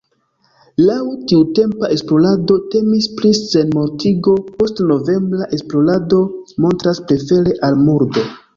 [0.85, 1.01] Laŭ
[1.31, 6.25] tiutempa esplorado temis pri sinmortigo, postnovembra esplorado
[6.67, 8.29] montras prefere al murdo.